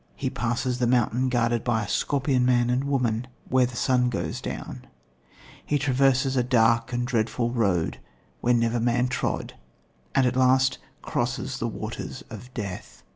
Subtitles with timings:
[0.15, 4.41] He passes the mountain guarded by a scorpion man and woman, where the sun goes
[4.41, 4.87] down;
[5.63, 7.99] he traverses a dark and dreadful road,
[8.39, 9.53] where never man trod,
[10.15, 13.03] and at last crosses the waters of death.